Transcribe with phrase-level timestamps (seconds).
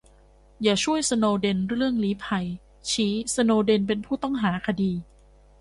[0.63, 2.45] อย่าช่วยสโนว์เดนเรื่องลี้ภัย
[2.91, 4.91] ชี้สโนว์เดนเป็นผู้ต้องหาคดี